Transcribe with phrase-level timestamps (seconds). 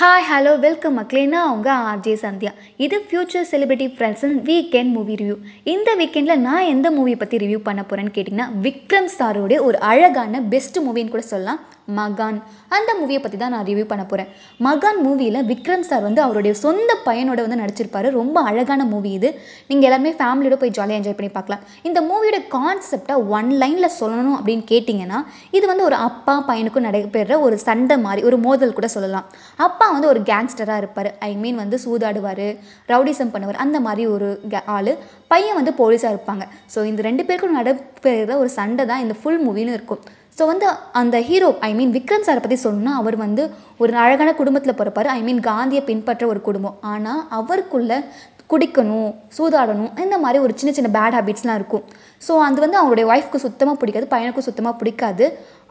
[0.00, 1.22] Hi hello welcome மக்களே.
[1.32, 2.50] நான் உங்கள் ஆர்ஜே சந்தியா.
[2.84, 5.36] இது ஃபியூச்சர் செலிபிரிட்டி ஃப்ரெண்ட்ஸின் வீக்கெண்ட் மூவி ரிவ்யூ
[5.72, 10.78] இந்த வீக்கெண்டில் நான் எந்த மூவி பற்றி ரிவ்யூ பண்ண போகிறேன்னு கேட்டிங்கன்னா விக்ரம் சாரோடைய ஒரு அழகான பெஸ்ட்
[10.84, 11.60] மூவின்னு கூட சொல்லலாம்.
[11.98, 12.38] மகான்
[12.76, 14.30] அந்த மூவியை பற்றி தான் நான் ரிவ்யூ பண்ண போகிறேன்
[14.66, 18.08] மகான் மூவியில் விக்ரம் சார் வந்து அவருடைய சொந்த பையனோட வந்து நடிச்சிருப்பாரு.
[18.18, 19.28] ரொம்ப அழகான மூவி இது.
[19.70, 21.62] நீங்கள் எல்லாருமே ஃபேமிலியோட போய் ஜாலியாக என்ஜாய் பண்ணி பார்க்கலாம்.
[21.90, 25.20] இந்த மூவியோட கான்செப்டை ஒன் லைனில் சொல்லணும் அப்படின்னு கேட்டிங்கன்னா
[25.58, 29.28] இது வந்து ஒரு அப்பா பையனுக்கும் நடைபெற ஒரு சண்டை மாதிரி ஒரு மோதல் கூட சொல்லலாம்.
[29.68, 31.10] அப்பா வந்து ஒரு கேங்ஸ்டராக இருப்பார்.
[31.28, 32.46] ஐ மீன் வந்து சூதாடுவார்
[32.92, 33.62] ரவுடிசம் பண்ணுவார்.
[33.64, 34.28] அந்த மாதிரி ஒரு
[34.76, 34.92] ஆள்.
[35.32, 36.46] பையன் வந்து போலீஸாக இருப்பாங்க.
[36.74, 40.02] ஸோ இந்த ரெண்டு பேருக்கும் நடைபெறுகிற ஒரு சண்டை தான் இந்த ஃபுல் மூவின்னு இருக்கும்.
[40.38, 40.66] ஸோ வந்து
[41.00, 43.42] அந்த ஹீரோ ஐ மீன் விக்ரம் சாரை பற்றி சொல்லணும்னா அவர் வந்து
[43.82, 45.08] ஒரு அழகான குடும்பத்தில் பிறப்பார்.
[45.18, 46.76] ஐ மீன் காந்தியை பின்பற்ற ஒரு குடும்பம்.
[46.92, 47.92] ஆனால் அவருக்குள்ள
[48.52, 51.84] குடிக்கணும் சூதாடணும் இந்த மாதிரி ஒரு சின்ன சின்ன பேட் ஹேபிட்ஸ்லாம் இருக்கும்.
[52.26, 55.26] ஸோ அது வந்து அவருடைய ஒய்ஃப்க்கு சுத்தமாக பிடிக்காது பையனுக்கும் சுத்தமாக பிடிக்காது.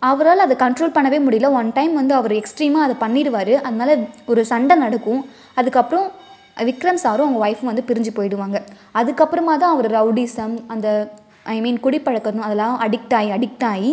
[0.09, 1.49] அவரால் அதை கண்ட்ரோல் பண்ணவே முடியல.
[1.59, 3.54] ஒன் டைம் வந்து அவர் எக்ஸ்ட்ரீமாக அதை பண்ணிடுவார்.
[3.68, 3.98] அதனால
[4.32, 5.21] ஒரு சண்டை நடக்கும்.
[5.62, 6.08] அதுக்கப்புறம்
[6.68, 8.60] விக்ரம் சாரும் அவங்க ஒய்ஃபும் வந்து பிரிஞ்சு போயிடுவாங்க.
[8.99, 10.87] அதுக்கப்புறமா தான் அவர் ரவுடிசம் அந்த
[11.55, 13.91] ஐ மீன் குடிப்பழக்கம் அதெல்லாம் அடிக்ட் ஆகி அடிக்ட் ஆகி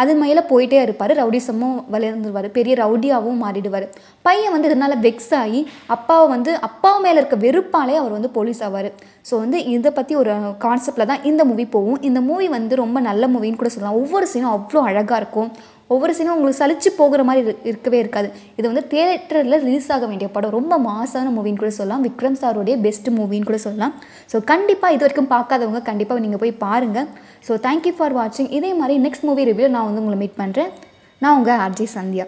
[0.00, 1.12] அது மேலே போயிட்டே இருப்பார்.
[1.20, 2.48] ரவுடிசமும் வளர்ந்துருவார்.
[2.58, 3.86] பெரிய ரவுடியாகவும் மாறிடுவார்.
[4.26, 5.60] பையன் வந்து இதனால் வெக்ஸ் ஆகி
[5.96, 8.88] அப்பாவை வந்து அப்பா மேலே இருக்க வெறுப்பாலே அவர் வந்து போலீஸ் ஆவார்.
[9.28, 10.32] ஸோ வந்து இதை பற்றி ஒரு
[10.66, 12.00] கான்செப்ட்டில் தான் இந்த மூவி போகும்.
[12.10, 14.00] இந்த மூவி வந்து ரொம்ப நல்ல மூவின்னு கூட சொல்லலாம்.
[14.02, 15.50] ஒவ்வொரு சீனும் அவ்வளோ அழகாக இருக்கும்.
[15.92, 18.28] ஒவ்வொரு சீனும் உங்களுக்கு சலிச்சு போகிற மாதிரி இரு- இருக்கவே இருக்காது.
[18.56, 20.50] இது வந்து தியேட்டரில் ரிலீஸ் ஆக வேண்டிய படம்.
[20.50, 22.04] ரொம்ப மாசான மூவின்னு கூட சொல்லலாம்.
[22.04, 23.94] விக்ரம் சாரோடைய பெஸ்ட் மூவின்னு கூட சொல்லலாம்.
[24.32, 27.08] ஸோ கண்டிப்பாக இது வரைக்கும் பார்க்காதவங்க கண்டிப்பாக நீங்கள் போய் பாருங்கள்
[27.48, 30.70] ஸோ தேங்க்யூ ஃபார் வாட்சிங் இதே மாதிரி நெக்ஸ்ட் மூவி ரிவ்யூ நான் வந்து உங்களை மீட் பண்ணுறேன்
[31.22, 32.26] நான் உங்கள் ஆர்ஜே சந்தியா.